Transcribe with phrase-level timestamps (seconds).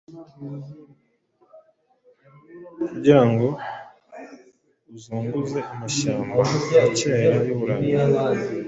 [2.87, 3.47] Kugira ngo
[4.95, 6.39] uzunguze amashyamba
[6.75, 7.93] ya kera y’Uburayi,